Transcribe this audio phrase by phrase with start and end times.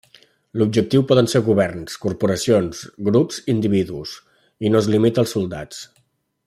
[0.59, 4.15] L'objectiu poden ser governs, corporacions, grups i individus,
[4.69, 5.89] i no es limita als soldats.